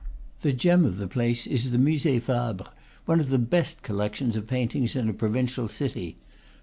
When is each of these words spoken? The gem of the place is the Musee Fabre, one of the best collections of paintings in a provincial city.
The 0.39 0.51
gem 0.51 0.83
of 0.83 0.97
the 0.97 1.07
place 1.07 1.45
is 1.45 1.69
the 1.69 1.77
Musee 1.77 2.17
Fabre, 2.19 2.65
one 3.05 3.19
of 3.19 3.29
the 3.29 3.37
best 3.37 3.83
collections 3.83 4.35
of 4.35 4.47
paintings 4.47 4.95
in 4.95 5.07
a 5.07 5.13
provincial 5.13 5.67
city. 5.67 6.17